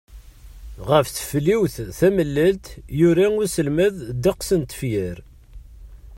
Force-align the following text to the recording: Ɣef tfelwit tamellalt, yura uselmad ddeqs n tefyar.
Ɣef 0.89 1.05
tfelwit 1.09 1.75
tamellalt, 1.99 2.65
yura 2.99 3.27
uselmad 3.41 3.95
ddeqs 4.17 4.49
n 4.59 4.61
tefyar. 4.69 5.17